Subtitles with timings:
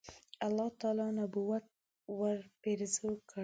[0.45, 1.65] الله تعالی نبوت
[2.19, 3.39] ورپېرزو کړ.